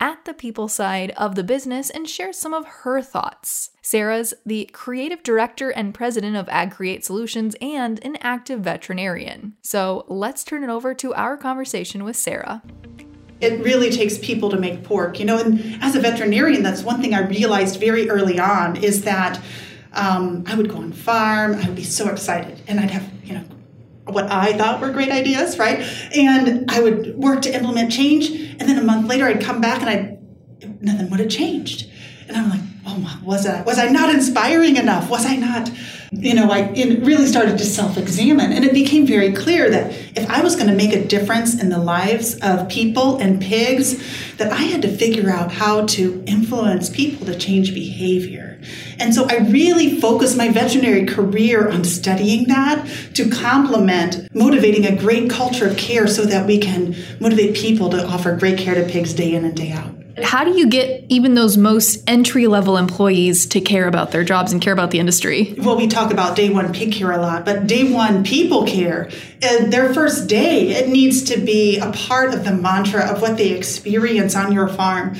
at 0.00 0.24
the 0.24 0.34
people 0.34 0.66
side 0.66 1.12
of 1.12 1.36
the 1.36 1.44
business 1.44 1.90
and 1.90 2.08
shares 2.08 2.38
some 2.38 2.52
of 2.52 2.66
her 2.66 3.00
thoughts. 3.00 3.70
Sarah's 3.82 4.34
the 4.44 4.68
creative 4.72 5.22
director 5.22 5.70
and 5.70 5.94
president 5.94 6.34
of 6.34 6.48
Ag 6.48 6.72
Create 6.72 7.04
Solutions 7.04 7.54
and 7.60 8.04
an 8.04 8.16
active 8.20 8.60
veterinarian. 8.60 9.56
So 9.62 10.06
let's 10.08 10.42
turn 10.42 10.64
it 10.64 10.70
over 10.70 10.92
to 10.94 11.14
our 11.14 11.36
conversation 11.36 12.02
with 12.02 12.16
Sarah. 12.16 12.64
It 13.40 13.62
really 13.62 13.90
takes 13.90 14.18
people 14.18 14.50
to 14.50 14.58
make 14.58 14.82
pork, 14.82 15.18
you 15.18 15.24
know. 15.24 15.38
And 15.38 15.82
as 15.82 15.94
a 15.94 16.00
veterinarian, 16.00 16.62
that's 16.62 16.82
one 16.82 17.00
thing 17.00 17.14
I 17.14 17.20
realized 17.26 17.78
very 17.78 18.10
early 18.10 18.38
on 18.38 18.76
is 18.76 19.02
that 19.02 19.40
um, 19.92 20.44
I 20.46 20.54
would 20.54 20.68
go 20.68 20.76
on 20.76 20.92
farm, 20.92 21.54
I 21.54 21.66
would 21.66 21.76
be 21.76 21.84
so 21.84 22.08
excited, 22.08 22.60
and 22.66 22.80
I'd 22.80 22.90
have, 22.90 23.10
you 23.24 23.34
know, 23.34 23.44
what 24.04 24.30
I 24.30 24.56
thought 24.56 24.80
were 24.80 24.90
great 24.90 25.10
ideas, 25.10 25.58
right? 25.58 25.80
And 26.14 26.70
I 26.70 26.80
would 26.80 27.16
work 27.16 27.42
to 27.42 27.54
implement 27.54 27.92
change, 27.92 28.30
and 28.30 28.60
then 28.60 28.78
a 28.78 28.82
month 28.82 29.06
later 29.06 29.26
I'd 29.26 29.42
come 29.42 29.60
back 29.60 29.80
and 29.82 29.90
I 29.90 30.18
nothing 30.80 31.10
would 31.10 31.20
have 31.20 31.28
changed. 31.28 31.88
And 32.26 32.36
I'm 32.36 32.50
like, 32.50 32.60
oh, 33.06 33.20
was 33.24 33.46
I 33.46 33.62
was 33.62 33.78
I 33.78 33.88
not 33.88 34.14
inspiring 34.14 34.76
enough? 34.76 35.10
Was 35.10 35.26
I 35.26 35.36
not, 35.36 35.70
you 36.10 36.34
know, 36.34 36.50
I 36.50 36.70
really 36.72 37.26
started 37.26 37.58
to 37.58 37.64
self-examine, 37.64 38.52
and 38.52 38.64
it 38.64 38.72
became 38.72 39.06
very 39.06 39.32
clear 39.32 39.70
that 39.70 39.92
if 40.16 40.28
I 40.30 40.42
was 40.42 40.56
going 40.56 40.68
to 40.68 40.74
make 40.74 40.92
a 40.92 41.04
difference 41.04 41.60
in 41.60 41.68
the 41.68 41.78
lives 41.78 42.38
of 42.40 42.68
people 42.68 43.18
and 43.18 43.40
pigs, 43.40 44.36
that 44.36 44.52
I 44.52 44.62
had 44.62 44.82
to 44.82 44.88
figure 44.88 45.30
out 45.30 45.52
how 45.52 45.86
to 45.86 46.22
influence 46.26 46.88
people 46.88 47.26
to 47.26 47.36
change 47.36 47.74
behavior. 47.74 48.60
And 48.98 49.14
so 49.14 49.26
I 49.28 49.36
really 49.36 50.00
focused 50.00 50.36
my 50.36 50.48
veterinary 50.48 51.06
career 51.06 51.68
on 51.68 51.84
studying 51.84 52.48
that 52.48 52.88
to 53.14 53.28
complement 53.30 54.34
motivating 54.34 54.86
a 54.86 54.96
great 54.96 55.30
culture 55.30 55.68
of 55.68 55.76
care 55.76 56.06
so 56.08 56.24
that 56.24 56.46
we 56.46 56.58
can 56.58 56.96
motivate 57.20 57.54
people 57.54 57.90
to 57.90 58.04
offer 58.04 58.36
great 58.36 58.58
care 58.58 58.74
to 58.74 58.90
pigs 58.90 59.14
day 59.14 59.34
in 59.34 59.44
and 59.44 59.56
day 59.56 59.72
out. 59.72 59.97
How 60.22 60.44
do 60.44 60.56
you 60.58 60.68
get 60.68 61.04
even 61.08 61.34
those 61.34 61.56
most 61.56 62.02
entry 62.08 62.46
level 62.46 62.76
employees 62.76 63.46
to 63.46 63.60
care 63.60 63.86
about 63.86 64.10
their 64.10 64.24
jobs 64.24 64.52
and 64.52 64.60
care 64.60 64.72
about 64.72 64.90
the 64.90 64.98
industry? 64.98 65.54
Well, 65.58 65.76
we 65.76 65.86
talk 65.86 66.12
about 66.12 66.36
day 66.36 66.50
one 66.50 66.72
pig 66.72 66.92
care 66.92 67.12
a 67.12 67.18
lot, 67.18 67.44
but 67.44 67.66
day 67.66 67.92
one 67.92 68.24
people 68.24 68.64
care. 68.66 69.10
And 69.42 69.72
their 69.72 69.92
first 69.94 70.28
day, 70.28 70.68
it 70.70 70.88
needs 70.88 71.22
to 71.24 71.40
be 71.40 71.78
a 71.78 71.90
part 71.92 72.34
of 72.34 72.44
the 72.44 72.52
mantra 72.52 73.06
of 73.06 73.22
what 73.22 73.36
they 73.36 73.50
experience 73.50 74.34
on 74.34 74.52
your 74.52 74.68
farm. 74.68 75.16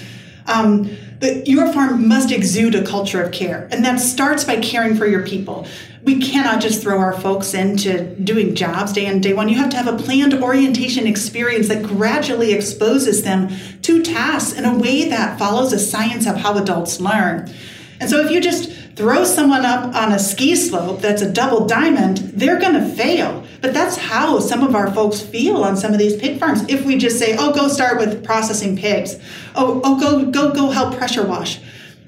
Um, 0.46 0.96
the, 1.20 1.42
your 1.46 1.72
farm 1.72 2.06
must 2.06 2.30
exude 2.30 2.74
a 2.74 2.84
culture 2.84 3.22
of 3.22 3.32
care, 3.32 3.68
and 3.72 3.84
that 3.84 3.98
starts 3.98 4.44
by 4.44 4.60
caring 4.60 4.96
for 4.96 5.06
your 5.06 5.26
people. 5.26 5.66
We 6.08 6.18
cannot 6.20 6.62
just 6.62 6.80
throw 6.80 7.00
our 7.00 7.12
folks 7.12 7.52
into 7.52 8.02
doing 8.14 8.54
jobs 8.54 8.94
day 8.94 9.04
in, 9.04 9.20
day 9.20 9.34
one. 9.34 9.50
You 9.50 9.56
have 9.56 9.68
to 9.68 9.76
have 9.76 9.88
a 9.88 10.02
planned 10.02 10.32
orientation 10.42 11.06
experience 11.06 11.68
that 11.68 11.82
gradually 11.82 12.54
exposes 12.54 13.24
them 13.24 13.50
to 13.82 14.02
tasks 14.02 14.58
in 14.58 14.64
a 14.64 14.78
way 14.78 15.10
that 15.10 15.38
follows 15.38 15.74
a 15.74 15.78
science 15.78 16.26
of 16.26 16.36
how 16.36 16.56
adults 16.56 16.98
learn. 16.98 17.52
And 18.00 18.08
so 18.08 18.24
if 18.24 18.30
you 18.30 18.40
just 18.40 18.72
throw 18.96 19.22
someone 19.22 19.66
up 19.66 19.94
on 19.94 20.12
a 20.12 20.18
ski 20.18 20.56
slope 20.56 21.02
that's 21.02 21.20
a 21.20 21.30
double 21.30 21.66
diamond, 21.66 22.16
they're 22.32 22.58
going 22.58 22.72
to 22.72 22.88
fail. 22.88 23.44
But 23.60 23.74
that's 23.74 23.98
how 23.98 24.40
some 24.40 24.62
of 24.62 24.74
our 24.74 24.90
folks 24.94 25.20
feel 25.20 25.58
on 25.58 25.76
some 25.76 25.92
of 25.92 25.98
these 25.98 26.16
pig 26.16 26.40
farms. 26.40 26.64
If 26.70 26.86
we 26.86 26.96
just 26.96 27.18
say, 27.18 27.36
"Oh, 27.38 27.52
go 27.52 27.68
start 27.68 27.98
with 27.98 28.24
processing 28.24 28.78
pigs," 28.78 29.16
"Oh, 29.54 29.82
oh, 29.84 30.00
go 30.00 30.24
go 30.24 30.54
go 30.54 30.70
help 30.70 30.96
pressure 30.96 31.26
wash," 31.26 31.58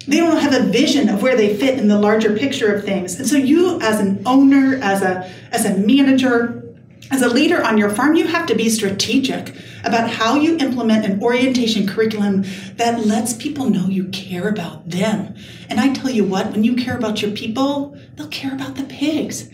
they 0.06 0.16
don't 0.16 0.38
have 0.38 0.54
a 0.54 0.70
vision 0.70 1.08
of 1.08 1.22
where 1.22 1.36
they 1.36 1.56
fit 1.56 1.78
in 1.78 1.88
the 1.88 1.98
larger 1.98 2.36
picture 2.36 2.74
of 2.74 2.84
things. 2.84 3.18
And 3.18 3.28
so, 3.28 3.36
you 3.36 3.80
as 3.80 4.00
an 4.00 4.22
owner, 4.26 4.78
as 4.82 5.02
a 5.02 5.30
as 5.52 5.64
a 5.64 5.76
manager, 5.76 6.74
as 7.10 7.22
a 7.22 7.28
leader 7.28 7.62
on 7.62 7.76
your 7.76 7.90
farm, 7.90 8.14
you 8.14 8.26
have 8.26 8.46
to 8.46 8.54
be 8.54 8.68
strategic 8.70 9.54
about 9.84 10.10
how 10.10 10.36
you 10.36 10.56
implement 10.58 11.04
an 11.04 11.22
orientation 11.22 11.86
curriculum 11.86 12.44
that 12.76 13.04
lets 13.06 13.34
people 13.34 13.68
know 13.68 13.86
you 13.86 14.04
care 14.08 14.48
about 14.48 14.88
them. 14.88 15.34
And 15.68 15.80
I 15.80 15.92
tell 15.92 16.10
you 16.10 16.24
what, 16.24 16.52
when 16.52 16.64
you 16.64 16.76
care 16.76 16.96
about 16.96 17.20
your 17.20 17.32
people, 17.32 17.96
they'll 18.14 18.28
care 18.28 18.54
about 18.54 18.76
the 18.76 18.84
pigs. 18.84 19.50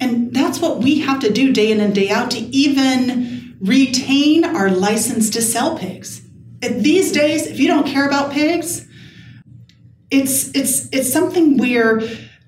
And 0.00 0.32
that's 0.34 0.60
what 0.60 0.78
we 0.78 1.00
have 1.00 1.20
to 1.20 1.32
do 1.32 1.52
day 1.52 1.70
in 1.70 1.80
and 1.80 1.94
day 1.94 2.10
out 2.10 2.30
to 2.32 2.38
even 2.38 3.56
retain 3.60 4.44
our 4.44 4.70
license 4.70 5.30
to 5.30 5.42
sell 5.42 5.78
pigs. 5.78 6.22
These 6.60 7.12
days, 7.12 7.46
if 7.46 7.58
you 7.58 7.68
don't 7.68 7.86
care 7.86 8.06
about 8.06 8.32
pigs, 8.32 8.86
it's 10.14 10.54
it's 10.54 10.88
it's 10.92 11.12
something 11.12 11.58
where 11.58 12.00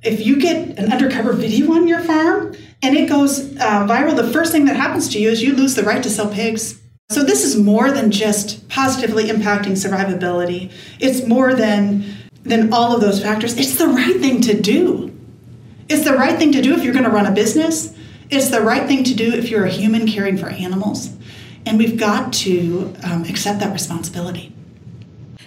if 0.03 0.25
you 0.25 0.41
get 0.41 0.79
an 0.79 0.93
undercover 0.93 1.33
video 1.33 1.73
on 1.73 1.89
your 1.89 2.01
farm 2.01 2.55
and 2.83 2.97
it 2.97 3.09
goes 3.09 3.57
uh, 3.57 3.87
viral, 3.87 4.15
the 4.15 4.31
first 4.33 4.53
thing 4.53 4.67
that 4.67 4.77
happens 4.77 5.09
to 5.09 5.19
you 5.19 5.29
is 5.31 5.43
you 5.43 5.55
lose 5.55 5.75
the 5.75 5.83
right 5.83 6.03
to 6.03 6.11
sell 6.11 6.29
pigs. 6.29 6.81
So 7.11 7.23
this 7.23 7.45
is 7.45 7.57
more 7.57 7.91
than 7.91 8.11
just 8.11 8.69
positively 8.69 9.25
impacting 9.25 9.73
survivability. 9.73 10.73
It's 11.01 11.27
more 11.27 11.55
than 11.55 12.05
than 12.43 12.73
all 12.73 12.95
of 12.95 13.01
those 13.01 13.21
factors. 13.21 13.57
It's 13.59 13.77
the 13.77 13.89
right 13.89 14.21
thing 14.21 14.41
to 14.43 14.61
do. 14.61 15.13
It's 15.89 16.05
the 16.05 16.15
right 16.15 16.39
thing 16.39 16.53
to 16.53 16.63
do 16.63 16.75
if 16.75 16.85
you're 16.85 16.93
going 16.93 17.05
to 17.05 17.11
run 17.11 17.27
a 17.27 17.33
business. 17.33 17.95
It's 18.31 18.51
the 18.51 18.61
right 18.61 18.87
thing 18.87 19.05
to 19.05 19.15
do 19.15 19.33
if 19.33 19.51
you're 19.51 19.65
a 19.65 19.71
human 19.71 20.07
caring 20.07 20.37
for 20.37 20.49
animals. 20.49 21.11
And 21.65 21.79
we've 21.79 21.99
got 21.99 22.33
to 22.45 22.95
um, 23.05 23.25
accept 23.25 23.61
that 23.61 23.73
responsibility. 23.73 24.56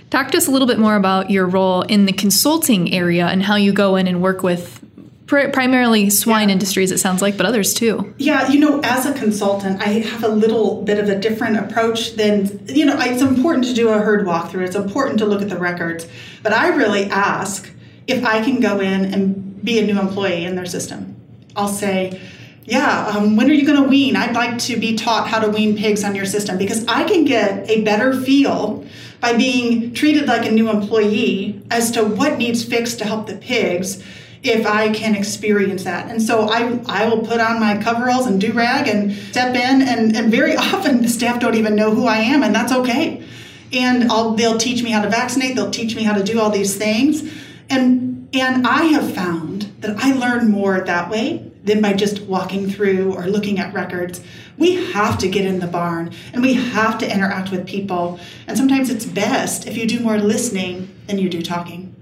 Talk 0.10 0.32
to 0.32 0.38
us 0.38 0.48
a 0.48 0.52
little 0.52 0.68
bit 0.68 0.80
more 0.80 0.96
about 0.96 1.30
your 1.30 1.46
role 1.46 1.84
in 1.84 2.06
the 2.06 2.14
consulting 2.14 2.94
area 2.94 3.28
and 3.28 3.44
how 3.44 3.56
you 3.56 3.72
go 3.72 3.96
in 3.96 4.08
and 4.08 4.22
work 4.22 4.42
with 4.42 4.84
pr- 5.28 5.50
primarily 5.50 6.10
swine 6.10 6.50
yeah. 6.50 6.54
industries, 6.54 6.92
it 6.92 6.98
sounds 6.98 7.22
like, 7.22 7.38
but 7.38 7.46
others 7.46 7.74
too. 7.74 8.14
Yeah, 8.18 8.50
you 8.50 8.60
know, 8.60 8.82
as 8.84 9.06
a 9.06 9.14
consultant, 9.14 9.82
I 9.82 9.90
have 10.00 10.24
a 10.24 10.28
little 10.28 10.82
bit 10.82 10.98
of 10.98 11.08
a 11.08 11.18
different 11.18 11.58
approach 11.58 12.16
than, 12.16 12.66
you 12.68 12.86
know, 12.86 12.98
it's 13.00 13.22
important 13.22 13.66
to 13.66 13.74
do 13.74 13.90
a 13.90 14.00
herd 14.00 14.26
walkthrough, 14.26 14.66
it's 14.66 14.76
important 14.76 15.20
to 15.20 15.26
look 15.26 15.42
at 15.42 15.50
the 15.50 15.58
records, 15.58 16.08
but 16.42 16.54
I 16.54 16.70
really 16.70 17.06
ask 17.06 17.72
if 18.08 18.26
I 18.26 18.44
can 18.44 18.60
go 18.60 18.80
in 18.80 19.14
and 19.14 19.64
be 19.64 19.78
a 19.80 19.86
new 19.86 20.00
employee 20.00 20.44
in 20.44 20.56
their 20.56 20.66
system. 20.66 21.16
I'll 21.56 21.68
say, 21.68 22.20
yeah, 22.66 23.08
um, 23.08 23.36
when 23.36 23.50
are 23.50 23.54
you 23.54 23.66
going 23.66 23.82
to 23.82 23.88
wean? 23.88 24.16
I'd 24.16 24.36
like 24.36 24.58
to 24.60 24.78
be 24.78 24.96
taught 24.96 25.28
how 25.28 25.40
to 25.40 25.50
wean 25.50 25.78
pigs 25.78 26.04
on 26.04 26.16
your 26.16 26.26
system 26.26 26.58
because 26.58 26.86
I 26.88 27.04
can 27.04 27.26
get 27.26 27.70
a 27.70 27.82
better 27.82 28.20
feel 28.20 28.79
by 29.20 29.34
being 29.34 29.94
treated 29.94 30.28
like 30.28 30.46
a 30.46 30.52
new 30.52 30.70
employee 30.70 31.62
as 31.70 31.92
to 31.92 32.04
what 32.04 32.38
needs 32.38 32.64
fixed 32.64 33.00
to 33.00 33.06
help 33.06 33.28
the 33.28 33.36
pigs 33.36 34.04
if 34.42 34.66
I 34.66 34.94
can 34.94 35.16
experience 35.16 35.84
that. 35.84 36.10
And 36.10 36.22
so 36.22 36.48
I, 36.50 36.80
I 36.86 37.10
will 37.10 37.26
put 37.26 37.42
on 37.42 37.60
my 37.60 37.82
coveralls 37.82 38.26
and 38.26 38.40
do 38.40 38.54
rag 38.54 38.88
and 38.88 39.14
step 39.14 39.54
in, 39.56 39.82
and, 39.82 40.16
and 40.16 40.32
very 40.32 40.56
often 40.58 41.02
the 41.02 41.10
staff 41.10 41.40
don't 41.40 41.56
even 41.56 41.76
know 41.76 41.94
who 41.94 42.06
I 42.06 42.18
am, 42.18 42.44
and 42.44 42.56
that's 42.56 42.72
okay. 42.72 43.26
And 43.74 44.12
I'll, 44.12 44.32
they'll 44.32 44.58
teach 44.58 44.82
me 44.82 44.92
how 44.92 45.02
to 45.02 45.10
vaccinate, 45.10 45.56
they'll 45.56 45.72
teach 45.72 45.96
me 45.96 46.04
how 46.04 46.14
to 46.14 46.24
do 46.24 46.40
all 46.40 46.50
these 46.50 46.76
things. 46.78 47.32
And, 47.70 48.30
and 48.34 48.66
I 48.66 48.86
have 48.86 49.14
found 49.14 49.64
that 49.82 49.98
I 49.98 50.14
learn 50.14 50.50
more 50.50 50.80
that 50.80 51.10
way 51.10 51.49
than 51.64 51.82
by 51.82 51.94
just 51.94 52.22
walking 52.22 52.70
through 52.70 53.14
or 53.14 53.28
looking 53.28 53.60
at 53.60 53.74
records. 53.74 54.22
We 54.58 54.92
have 54.92 55.18
to 55.20 55.28
get 55.28 55.46
in 55.46 55.60
the 55.60 55.68
barn 55.68 56.14
and 56.34 56.42
we 56.42 56.54
have 56.54 56.98
to 57.00 57.12
interact 57.12 57.52
with 57.52 57.68
people. 57.68 58.20
And 58.48 58.58
sometimes 58.58 58.90
it's 58.90 59.06
best 59.06 59.68
if 59.68 59.78
you 59.78 59.88
do 59.88 60.00
more 60.00 60.18
listening 60.18 60.94
than 61.08 61.20
you 61.20 61.30
do 61.30 61.42
talking. 61.42 61.96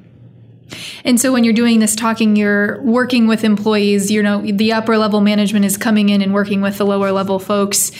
And 1.03 1.19
so 1.19 1.31
when 1.31 1.43
you're 1.43 1.53
doing 1.53 1.79
this 1.79 1.95
talking, 1.95 2.35
you're 2.35 2.81
working 2.81 3.27
with 3.27 3.43
employees, 3.43 4.11
you 4.11 4.21
know, 4.21 4.41
the 4.41 4.73
upper 4.73 4.97
level 4.97 5.21
management 5.21 5.63
is 5.65 5.77
coming 5.77 6.09
in 6.09 6.21
and 6.21 6.33
working 6.33 6.61
with 6.61 6.77
the 6.77 6.85
lower 6.85 7.11
level 7.11 7.39
folks. 7.39 7.91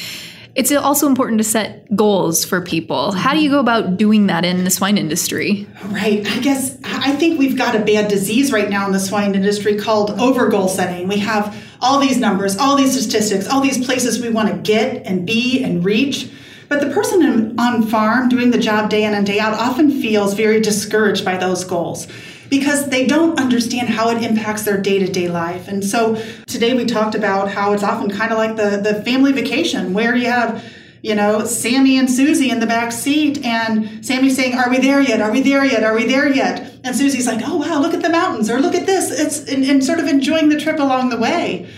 It's 0.57 0.71
also 0.71 1.05
important 1.05 1.37
to 1.37 1.43
set 1.43 1.95
goals 1.95 2.43
for 2.43 2.61
people. 2.61 3.11
How 3.11 3.35
do 3.35 3.39
you 3.39 3.51
go 3.51 3.59
about 3.59 3.95
doing 3.95 4.25
that 4.25 4.43
in 4.43 4.63
the 4.63 4.71
swine 4.71 4.97
industry? 4.97 5.67
Right. 5.85 6.27
I 6.27 6.39
guess 6.39 6.75
I 6.83 7.15
think 7.15 7.37
we've 7.37 7.55
got 7.55 7.75
a 7.75 7.79
bad 7.79 8.07
disease 8.07 8.51
right 8.51 8.67
now 8.67 8.87
in 8.87 8.91
the 8.91 8.99
swine 8.99 9.35
industry 9.35 9.75
called 9.75 10.09
over 10.19 10.47
goal 10.47 10.67
setting. 10.67 11.07
We 11.07 11.19
have 11.19 11.55
all 11.79 11.99
these 11.99 12.17
numbers, 12.17 12.57
all 12.57 12.75
these 12.75 12.99
statistics, 12.99 13.47
all 13.47 13.61
these 13.61 13.85
places 13.85 14.19
we 14.19 14.29
want 14.29 14.49
to 14.49 14.57
get 14.57 15.05
and 15.05 15.27
be 15.27 15.63
and 15.63 15.85
reach. 15.85 16.31
But 16.69 16.81
the 16.81 16.89
person 16.89 17.59
on 17.59 17.83
farm 17.83 18.27
doing 18.27 18.49
the 18.49 18.57
job 18.57 18.89
day 18.89 19.03
in 19.03 19.13
and 19.13 19.27
day 19.27 19.39
out 19.39 19.53
often 19.53 20.01
feels 20.01 20.33
very 20.33 20.59
discouraged 20.59 21.23
by 21.23 21.37
those 21.37 21.65
goals 21.65 22.07
because 22.49 22.89
they 22.89 23.05
don't 23.05 23.39
understand 23.39 23.89
how 23.89 24.09
it 24.09 24.21
impacts 24.23 24.63
their 24.63 24.79
day-to-day 24.79 25.29
life. 25.29 25.67
And 25.67 25.83
so 25.83 26.15
today 26.47 26.73
we 26.73 26.85
talked 26.85 27.15
about 27.15 27.49
how 27.49 27.73
it's 27.73 27.83
often 27.83 28.09
kind 28.09 28.31
of 28.31 28.37
like 28.37 28.55
the, 28.55 28.77
the 28.77 29.01
family 29.03 29.31
vacation 29.31 29.93
where 29.93 30.15
you 30.15 30.27
have 30.27 30.63
you 31.01 31.15
know, 31.15 31.45
Sammy 31.45 31.97
and 31.97 32.09
Susie 32.09 32.49
in 32.49 32.59
the 32.59 32.65
back 32.65 32.91
seat, 32.91 33.43
and 33.45 34.05
Sammy 34.05 34.29
saying, 34.29 34.55
Are 34.55 34.69
we 34.69 34.79
there 34.79 34.99
yet? 34.99 35.21
Are 35.21 35.31
we 35.31 35.41
there 35.41 35.63
yet? 35.63 35.83
Are 35.83 35.95
we 35.95 36.05
there 36.05 36.27
yet? 36.27 36.79
And 36.83 36.95
Susie's 36.95 37.27
like, 37.27 37.41
Oh, 37.45 37.57
wow, 37.57 37.79
look 37.79 37.93
at 37.93 38.01
the 38.01 38.09
mountains, 38.09 38.49
or 38.49 38.59
look 38.59 38.75
at 38.75 38.85
this. 38.85 39.11
It's 39.11 39.47
and, 39.47 39.63
and 39.63 39.83
sort 39.83 39.99
of 39.99 40.07
enjoying 40.07 40.49
the 40.49 40.59
trip 40.59 40.79
along 40.79 41.09
the 41.09 41.17
way. 41.17 41.69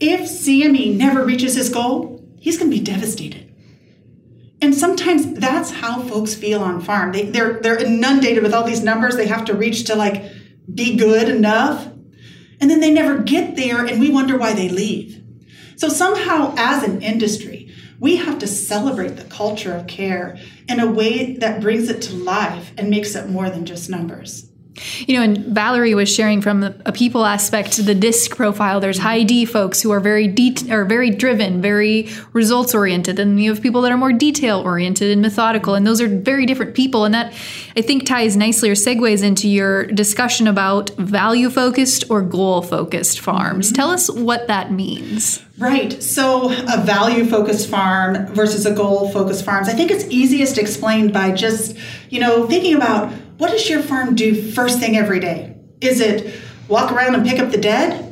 If 0.00 0.26
Sammy 0.26 0.94
never 0.94 1.24
reaches 1.24 1.54
his 1.54 1.68
goal, 1.68 2.24
he's 2.40 2.58
going 2.58 2.70
to 2.70 2.76
be 2.76 2.82
devastated. 2.82 3.47
And 4.60 4.74
sometimes 4.74 5.34
that's 5.34 5.70
how 5.70 6.02
folks 6.02 6.34
feel 6.34 6.62
on 6.62 6.80
farm. 6.80 7.12
They, 7.12 7.26
they're 7.26 7.60
they're 7.60 7.78
inundated 7.78 8.42
with 8.42 8.52
all 8.52 8.64
these 8.64 8.82
numbers 8.82 9.16
they 9.16 9.28
have 9.28 9.44
to 9.46 9.54
reach 9.54 9.84
to 9.84 9.94
like 9.94 10.24
be 10.72 10.96
good 10.96 11.28
enough, 11.28 11.86
and 12.60 12.70
then 12.70 12.80
they 12.80 12.90
never 12.90 13.18
get 13.18 13.56
there, 13.56 13.84
and 13.84 14.00
we 14.00 14.10
wonder 14.10 14.36
why 14.36 14.52
they 14.52 14.68
leave. 14.68 15.22
So 15.76 15.88
somehow, 15.88 16.54
as 16.58 16.82
an 16.82 17.02
industry, 17.02 17.72
we 18.00 18.16
have 18.16 18.38
to 18.40 18.46
celebrate 18.48 19.16
the 19.16 19.24
culture 19.24 19.74
of 19.74 19.86
care 19.86 20.36
in 20.68 20.80
a 20.80 20.90
way 20.90 21.36
that 21.36 21.60
brings 21.60 21.88
it 21.88 22.02
to 22.02 22.14
life 22.14 22.72
and 22.76 22.90
makes 22.90 23.14
it 23.14 23.28
more 23.28 23.48
than 23.48 23.64
just 23.64 23.88
numbers. 23.88 24.47
You 25.06 25.16
know, 25.16 25.22
and 25.22 25.38
Valerie 25.54 25.94
was 25.94 26.12
sharing 26.12 26.40
from 26.40 26.62
a 26.62 26.92
people 26.92 27.24
aspect 27.24 27.84
the 27.84 27.94
disc 27.94 28.36
profile. 28.36 28.80
There's 28.80 28.98
high 28.98 29.22
D 29.22 29.44
folks 29.44 29.80
who 29.80 29.90
are 29.90 30.00
very 30.00 30.28
de- 30.28 30.70
or 30.70 30.84
very 30.84 31.10
driven, 31.10 31.60
very 31.60 32.08
results 32.32 32.74
oriented, 32.74 33.18
and 33.18 33.42
you 33.42 33.50
have 33.50 33.62
people 33.62 33.82
that 33.82 33.92
are 33.92 33.96
more 33.96 34.12
detail 34.12 34.60
oriented 34.60 35.10
and 35.10 35.22
methodical, 35.22 35.74
and 35.74 35.86
those 35.86 36.00
are 36.00 36.08
very 36.08 36.46
different 36.46 36.74
people. 36.74 37.04
And 37.04 37.14
that 37.14 37.32
I 37.76 37.82
think 37.82 38.06
ties 38.06 38.36
nicely 38.36 38.70
or 38.70 38.74
segues 38.74 39.22
into 39.22 39.48
your 39.48 39.86
discussion 39.86 40.46
about 40.46 40.90
value 40.96 41.50
focused 41.50 42.04
or 42.10 42.22
goal 42.22 42.62
focused 42.62 43.20
farms. 43.20 43.68
Mm-hmm. 43.68 43.74
Tell 43.74 43.90
us 43.90 44.10
what 44.10 44.46
that 44.48 44.72
means. 44.72 45.44
Right. 45.58 46.00
So, 46.00 46.52
a 46.52 46.80
value 46.80 47.24
focused 47.24 47.68
farm 47.68 48.26
versus 48.28 48.64
a 48.64 48.72
goal 48.72 49.10
focused 49.10 49.44
farms. 49.44 49.68
I 49.68 49.72
think 49.72 49.90
it's 49.90 50.04
easiest 50.04 50.56
explained 50.56 51.12
by 51.12 51.32
just, 51.32 51.76
you 52.10 52.20
know, 52.20 52.46
thinking 52.46 52.74
about 52.74 53.12
what 53.38 53.52
does 53.52 53.68
your 53.68 53.82
farm 53.82 54.14
do 54.14 54.50
first 54.52 54.78
thing 54.78 54.96
every 54.96 55.20
day? 55.20 55.56
Is 55.80 56.00
it 56.00 56.34
walk 56.68 56.92
around 56.92 57.14
and 57.14 57.26
pick 57.26 57.38
up 57.38 57.50
the 57.50 57.58
dead? 57.58 58.04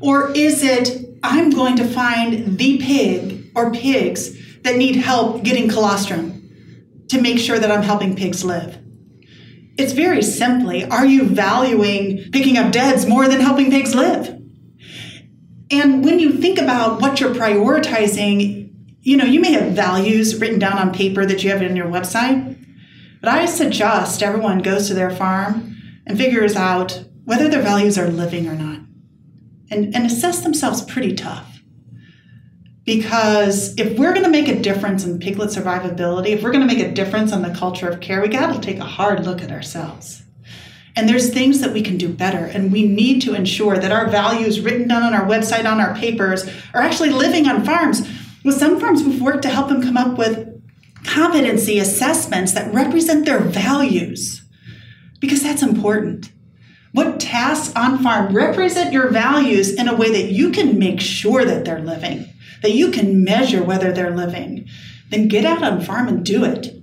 Or 0.00 0.30
is 0.32 0.62
it 0.62 1.18
I'm 1.22 1.50
going 1.50 1.76
to 1.76 1.84
find 1.84 2.58
the 2.58 2.78
pig 2.78 3.50
or 3.54 3.72
pigs 3.72 4.60
that 4.62 4.76
need 4.76 4.96
help 4.96 5.42
getting 5.42 5.68
colostrum 5.68 7.04
to 7.08 7.20
make 7.20 7.38
sure 7.38 7.58
that 7.58 7.70
I'm 7.70 7.82
helping 7.82 8.14
pigs 8.14 8.44
live? 8.44 8.78
It's 9.78 9.92
very 9.92 10.22
simply 10.22 10.84
are 10.84 11.06
you 11.06 11.24
valuing 11.24 12.30
picking 12.30 12.58
up 12.58 12.72
deads 12.72 13.06
more 13.06 13.26
than 13.26 13.40
helping 13.40 13.70
pigs 13.70 13.94
live? 13.94 14.36
And 15.70 16.04
when 16.04 16.18
you 16.18 16.32
think 16.32 16.58
about 16.58 17.00
what 17.00 17.20
you're 17.20 17.34
prioritizing, 17.34 18.74
you 19.02 19.16
know, 19.16 19.24
you 19.24 19.40
may 19.40 19.52
have 19.52 19.72
values 19.72 20.38
written 20.38 20.58
down 20.58 20.78
on 20.78 20.92
paper 20.92 21.24
that 21.24 21.42
you 21.42 21.50
have 21.50 21.62
in 21.62 21.76
your 21.76 21.86
website, 21.86 22.59
but 23.20 23.30
I 23.30 23.46
suggest 23.46 24.22
everyone 24.22 24.58
goes 24.60 24.88
to 24.88 24.94
their 24.94 25.10
farm 25.10 25.76
and 26.06 26.18
figures 26.18 26.56
out 26.56 27.04
whether 27.24 27.48
their 27.48 27.62
values 27.62 27.98
are 27.98 28.08
living 28.08 28.48
or 28.48 28.54
not 28.54 28.80
and, 29.70 29.94
and 29.94 30.06
assess 30.06 30.40
themselves 30.40 30.82
pretty 30.82 31.14
tough. 31.14 31.46
Because 32.84 33.74
if 33.78 33.96
we're 33.98 34.12
going 34.12 34.24
to 34.24 34.30
make 34.30 34.48
a 34.48 34.60
difference 34.60 35.04
in 35.04 35.20
piglet 35.20 35.50
survivability, 35.50 36.30
if 36.30 36.42
we're 36.42 36.50
going 36.50 36.66
to 36.66 36.74
make 36.74 36.84
a 36.84 36.92
difference 36.92 37.32
on 37.32 37.42
the 37.42 37.54
culture 37.54 37.88
of 37.88 38.00
care, 38.00 38.20
we 38.20 38.28
got 38.28 38.52
to 38.52 38.60
take 38.60 38.78
a 38.78 38.84
hard 38.84 39.24
look 39.24 39.42
at 39.42 39.52
ourselves. 39.52 40.22
And 40.96 41.08
there's 41.08 41.32
things 41.32 41.60
that 41.60 41.72
we 41.72 41.82
can 41.82 41.98
do 41.98 42.08
better. 42.08 42.46
And 42.46 42.72
we 42.72 42.86
need 42.86 43.22
to 43.22 43.34
ensure 43.34 43.78
that 43.78 43.92
our 43.92 44.08
values 44.08 44.60
written 44.60 44.88
down 44.88 45.02
on 45.02 45.14
our 45.14 45.26
website, 45.26 45.70
on 45.70 45.80
our 45.80 45.94
papers, 45.94 46.48
are 46.74 46.82
actually 46.82 47.10
living 47.10 47.46
on 47.46 47.64
farms. 47.64 48.00
With 48.44 48.58
some 48.58 48.80
farms, 48.80 49.04
we've 49.04 49.22
worked 49.22 49.42
to 49.42 49.50
help 49.50 49.68
them 49.68 49.82
come 49.82 49.96
up 49.96 50.18
with 50.18 50.49
competency 51.04 51.78
assessments 51.78 52.52
that 52.52 52.72
represent 52.72 53.26
their 53.26 53.40
values 53.40 54.42
because 55.20 55.42
that's 55.42 55.62
important. 55.62 56.32
What 56.92 57.20
tasks 57.20 57.74
on 57.76 58.02
farm 58.02 58.34
represent 58.34 58.92
your 58.92 59.10
values 59.10 59.72
in 59.72 59.86
a 59.86 59.94
way 59.94 60.10
that 60.10 60.32
you 60.32 60.50
can 60.50 60.78
make 60.78 61.00
sure 61.00 61.44
that 61.44 61.64
they're 61.64 61.80
living, 61.80 62.26
that 62.62 62.72
you 62.72 62.90
can 62.90 63.22
measure 63.22 63.62
whether 63.62 63.92
they're 63.92 64.16
living? 64.16 64.68
Then 65.10 65.28
get 65.28 65.44
out 65.44 65.62
on 65.62 65.80
farm 65.80 66.08
and 66.08 66.24
do 66.24 66.44
it. 66.44 66.82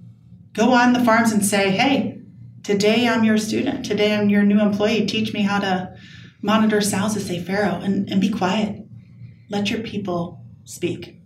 Go 0.54 0.72
on 0.72 0.94
the 0.94 1.04
farms 1.04 1.32
and 1.32 1.46
say, 1.46 1.72
hey, 1.72 2.22
today 2.64 3.08
I'm 3.08 3.24
your 3.24 3.38
student. 3.38 3.86
Today 3.86 4.16
I'm 4.16 4.30
your 4.30 4.44
new 4.44 4.62
employee. 4.62 5.06
Teach 5.06 5.34
me 5.34 5.42
how 5.42 5.60
to 5.60 5.94
monitor 6.42 6.82
sows 6.82 7.16
as 7.16 7.28
they 7.28 7.40
farrow 7.40 7.82
and, 7.82 8.10
and 8.10 8.22
be 8.22 8.30
quiet. 8.30 8.86
Let 9.50 9.70
your 9.70 9.82
people 9.82 10.46
speak. 10.64 11.17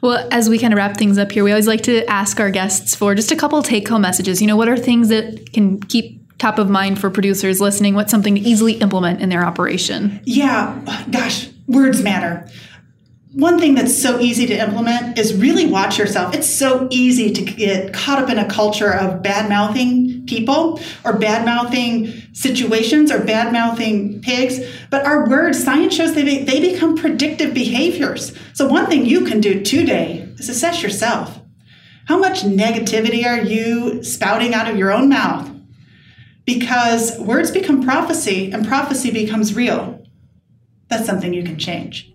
Well, 0.00 0.28
as 0.30 0.48
we 0.48 0.58
kind 0.58 0.72
of 0.72 0.78
wrap 0.78 0.96
things 0.96 1.18
up 1.18 1.32
here, 1.32 1.44
we 1.44 1.50
always 1.50 1.66
like 1.66 1.82
to 1.82 2.04
ask 2.06 2.40
our 2.40 2.50
guests 2.50 2.94
for 2.94 3.14
just 3.14 3.32
a 3.32 3.36
couple 3.36 3.62
take 3.62 3.88
home 3.88 4.02
messages. 4.02 4.40
You 4.40 4.48
know, 4.48 4.56
what 4.56 4.68
are 4.68 4.76
things 4.76 5.08
that 5.08 5.52
can 5.52 5.80
keep 5.80 6.20
top 6.38 6.58
of 6.58 6.70
mind 6.70 6.98
for 6.98 7.10
producers 7.10 7.60
listening? 7.60 7.94
What's 7.94 8.10
something 8.10 8.34
to 8.34 8.40
easily 8.40 8.74
implement 8.74 9.20
in 9.20 9.28
their 9.28 9.44
operation? 9.44 10.20
Yeah, 10.24 11.04
gosh, 11.10 11.48
words 11.66 12.02
matter 12.02 12.48
one 13.32 13.60
thing 13.60 13.76
that's 13.76 14.00
so 14.00 14.18
easy 14.18 14.44
to 14.46 14.54
implement 14.54 15.16
is 15.16 15.34
really 15.34 15.66
watch 15.66 15.98
yourself. 15.98 16.34
It's 16.34 16.52
so 16.52 16.88
easy 16.90 17.32
to 17.32 17.42
get 17.42 17.94
caught 17.94 18.20
up 18.20 18.28
in 18.28 18.38
a 18.38 18.48
culture 18.48 18.92
of 18.92 19.22
bad 19.22 19.48
mouthing 19.48 20.26
people 20.26 20.80
or 21.04 21.16
bad 21.16 21.44
mouthing 21.44 22.12
situations 22.32 23.12
or 23.12 23.22
bad 23.22 23.52
mouthing 23.52 24.20
pigs. 24.20 24.58
But 24.90 25.06
our 25.06 25.28
words, 25.28 25.62
science 25.62 25.94
shows 25.94 26.14
they, 26.14 26.42
they 26.42 26.72
become 26.72 26.96
predictive 26.96 27.54
behaviors. 27.54 28.36
So, 28.52 28.66
one 28.66 28.86
thing 28.86 29.06
you 29.06 29.24
can 29.24 29.40
do 29.40 29.62
today 29.62 30.28
is 30.38 30.48
assess 30.48 30.82
yourself. 30.82 31.38
How 32.06 32.18
much 32.18 32.42
negativity 32.42 33.24
are 33.24 33.40
you 33.40 34.02
spouting 34.02 34.54
out 34.54 34.68
of 34.68 34.76
your 34.76 34.90
own 34.90 35.08
mouth? 35.08 35.48
Because 36.44 37.16
words 37.20 37.52
become 37.52 37.84
prophecy 37.84 38.50
and 38.50 38.66
prophecy 38.66 39.12
becomes 39.12 39.54
real. 39.54 40.04
That's 40.88 41.06
something 41.06 41.32
you 41.32 41.44
can 41.44 41.56
change. 41.56 42.12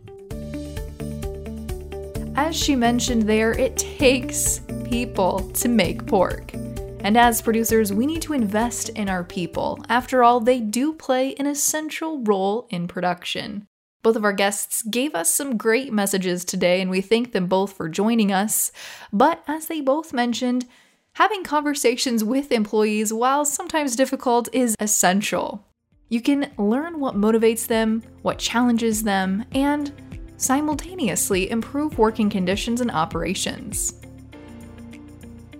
As 2.38 2.54
she 2.54 2.76
mentioned 2.76 3.24
there, 3.24 3.54
it 3.54 3.78
takes 3.78 4.60
people 4.84 5.40
to 5.52 5.70
make 5.70 6.06
pork. 6.06 6.54
And 7.00 7.18
as 7.18 7.42
producers, 7.42 7.94
we 7.94 8.06
need 8.06 8.22
to 8.24 8.34
invest 8.34 8.90
in 8.90 9.08
our 9.08 9.24
people. 9.24 9.84
After 9.88 10.22
all, 10.22 10.42
they 10.42 10.60
do 10.60 10.92
play 10.92 11.34
an 11.36 11.46
essential 11.48 12.22
role 12.24 12.68
in 12.70 12.90
production. 12.90 13.68
Both 14.04 14.18
of 14.18 14.26
our 14.26 14.34
guests 14.34 14.82
gave 14.82 15.16
us 15.16 15.34
some 15.34 15.56
great 15.56 15.94
messages 15.94 16.44
today, 16.44 16.82
and 16.82 16.92
we 16.92 17.00
thank 17.00 17.32
them 17.32 17.48
both 17.48 17.74
for 17.74 17.88
joining 17.88 18.34
us. 18.34 18.72
But 19.14 19.42
as 19.48 19.68
they 19.68 19.80
both 19.80 20.12
mentioned, 20.12 20.66
having 21.14 21.44
conversations 21.44 22.24
with 22.24 22.52
employees, 22.52 23.14
while 23.14 23.46
sometimes 23.46 23.96
difficult, 23.96 24.50
is 24.52 24.76
essential. 24.80 25.66
You 26.10 26.22
can 26.22 26.52
learn 26.58 27.00
what 27.00 27.16
motivates 27.16 27.66
them, 27.66 28.04
what 28.22 28.38
challenges 28.38 29.04
them, 29.04 29.46
and 29.54 29.92
simultaneously 30.38 31.50
improve 31.50 31.98
working 31.98 32.30
conditions 32.30 32.82
and 32.82 32.92
operations. 32.92 33.94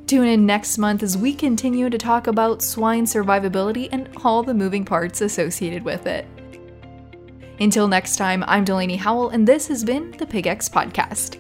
Tune 0.08 0.28
in 0.28 0.46
next 0.46 0.78
month 0.78 1.02
as 1.02 1.18
we 1.18 1.34
continue 1.34 1.90
to 1.90 1.98
talk 1.98 2.28
about 2.28 2.62
swine 2.62 3.06
survivability 3.06 3.90
and 3.92 4.08
all 4.24 4.44
the 4.44 4.54
moving 4.54 4.86
parts 4.86 5.22
associated 5.22 5.84
with 5.84 6.06
it. 6.06 6.28
Until 7.60 7.88
next 7.88 8.18
time, 8.18 8.44
I'm 8.48 8.66
Delaney 8.66 8.98
Howell, 8.98 9.30
and 9.30 9.48
this 9.48 9.68
has 9.68 9.84
been 9.84 10.12
the 10.12 10.26
PigX 10.26 10.70
Podcast. 10.70 11.40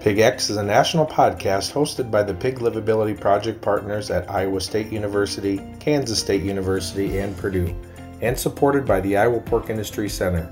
PigX 0.00 0.48
is 0.48 0.56
a 0.56 0.62
national 0.62 1.04
podcast 1.04 1.72
hosted 1.72 2.10
by 2.10 2.22
the 2.22 2.32
Pig 2.32 2.60
Livability 2.60 3.20
Project 3.20 3.60
partners 3.60 4.10
at 4.10 4.30
Iowa 4.30 4.60
State 4.60 4.90
University, 4.90 5.60
Kansas 5.80 6.18
State 6.18 6.42
University, 6.42 7.18
and 7.18 7.36
Purdue, 7.36 7.74
and 8.22 8.38
supported 8.38 8.86
by 8.86 9.02
the 9.02 9.18
Iowa 9.18 9.40
Pork 9.40 9.68
Industry 9.68 10.08
Center. 10.08 10.50